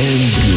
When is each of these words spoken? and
and 0.00 0.47